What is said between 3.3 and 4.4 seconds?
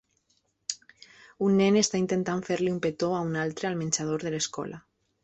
altre al menjador de